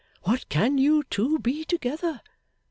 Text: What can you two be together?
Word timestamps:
What 0.23 0.49
can 0.49 0.79
you 0.79 1.03
two 1.11 1.37
be 1.37 1.63
together? 1.63 2.21